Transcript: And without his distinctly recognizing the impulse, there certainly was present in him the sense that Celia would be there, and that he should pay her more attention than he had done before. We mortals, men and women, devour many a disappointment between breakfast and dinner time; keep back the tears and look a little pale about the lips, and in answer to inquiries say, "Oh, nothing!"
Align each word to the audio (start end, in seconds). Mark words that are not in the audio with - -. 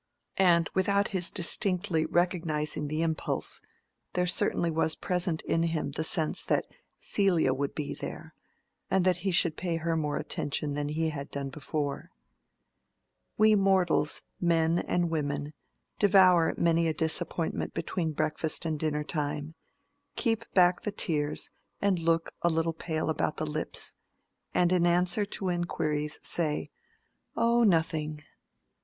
And 0.39 0.67
without 0.73 1.09
his 1.09 1.29
distinctly 1.29 2.07
recognizing 2.07 2.87
the 2.87 3.03
impulse, 3.03 3.61
there 4.13 4.25
certainly 4.25 4.71
was 4.71 4.95
present 4.95 5.43
in 5.43 5.61
him 5.61 5.91
the 5.91 6.03
sense 6.03 6.43
that 6.45 6.65
Celia 6.97 7.53
would 7.53 7.75
be 7.75 7.93
there, 7.93 8.33
and 8.89 9.05
that 9.05 9.17
he 9.17 9.29
should 9.29 9.55
pay 9.55 9.75
her 9.75 9.95
more 9.95 10.17
attention 10.17 10.73
than 10.73 10.89
he 10.89 11.09
had 11.09 11.29
done 11.29 11.49
before. 11.51 12.09
We 13.37 13.53
mortals, 13.53 14.23
men 14.39 14.79
and 14.79 15.11
women, 15.11 15.53
devour 15.99 16.55
many 16.57 16.87
a 16.87 16.95
disappointment 16.95 17.75
between 17.75 18.13
breakfast 18.13 18.65
and 18.65 18.79
dinner 18.79 19.03
time; 19.03 19.53
keep 20.15 20.51
back 20.55 20.81
the 20.81 20.91
tears 20.91 21.51
and 21.79 21.99
look 21.99 22.33
a 22.41 22.49
little 22.49 22.73
pale 22.73 23.07
about 23.07 23.37
the 23.37 23.45
lips, 23.45 23.93
and 24.51 24.71
in 24.71 24.87
answer 24.87 25.25
to 25.25 25.49
inquiries 25.49 26.17
say, 26.23 26.71
"Oh, 27.37 27.63
nothing!" 27.63 28.23